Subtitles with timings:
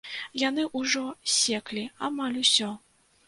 [0.43, 1.03] Яны ўжо
[1.33, 2.71] ссеклі амаль усё.